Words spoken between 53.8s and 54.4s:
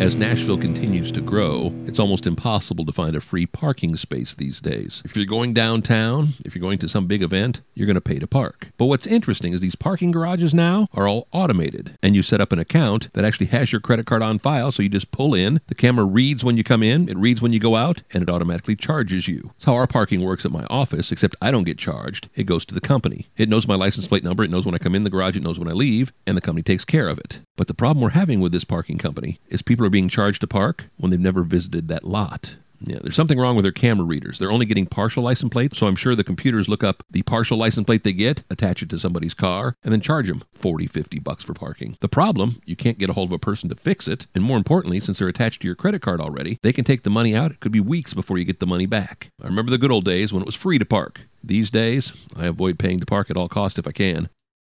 if I can.